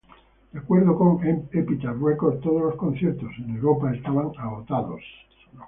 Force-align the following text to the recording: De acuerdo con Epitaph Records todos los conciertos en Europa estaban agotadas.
De 0.51 0.57
acuerdo 0.57 0.95
con 0.97 1.19
Epitaph 1.23 2.01
Records 2.01 2.41
todos 2.41 2.59
los 2.63 2.75
conciertos 2.75 3.29
en 3.37 3.55
Europa 3.57 3.93
estaban 3.93 4.31
agotadas. 4.35 5.01